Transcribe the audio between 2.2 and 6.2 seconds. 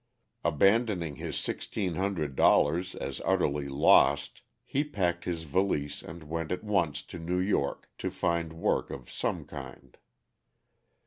dollars as utterly lost, he packed his valise